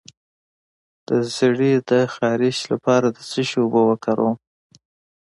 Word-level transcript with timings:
د 1.07 1.09
زیړي 1.35 1.71
د 1.89 1.91
خارښ 2.13 2.57
لپاره 2.71 3.07
د 3.11 3.17
څه 3.29 3.41
شي 3.47 3.57
اوبه 3.63 3.81
وکاروم؟ 3.89 4.35